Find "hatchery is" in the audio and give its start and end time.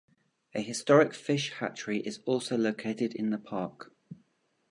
1.51-2.21